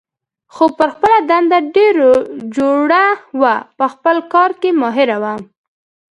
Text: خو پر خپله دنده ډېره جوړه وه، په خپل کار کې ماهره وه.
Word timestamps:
خو 0.53 0.65
پر 0.77 0.89
خپله 0.95 1.17
دنده 1.29 1.59
ډېره 1.75 2.09
جوړه 2.55 3.03
وه، 3.39 3.55
په 3.77 3.85
خپل 3.93 4.17
کار 4.33 4.51
کې 4.61 4.69
ماهره 4.81 5.17
وه. 5.23 5.33